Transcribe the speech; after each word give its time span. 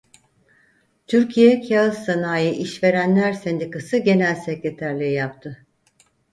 Türkiye 1.07 1.61
Kâğıt 1.61 1.93
Sanayi 1.93 2.51
İşverenler 2.53 3.33
Sendikası 3.33 3.97
Genel 3.97 4.35
Sekreterliği 4.35 5.13
yaptı. 5.13 5.65